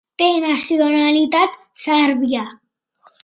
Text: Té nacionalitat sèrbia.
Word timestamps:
Té 0.19 0.27
nacionalitat 0.43 1.59
sèrbia. 1.83 2.45